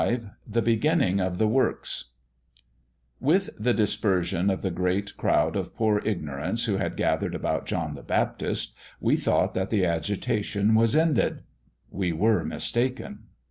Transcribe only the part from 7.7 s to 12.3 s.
the Baptist, we thought that the agitation was ended. We